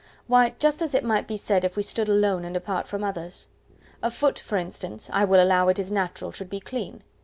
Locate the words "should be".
6.31-6.59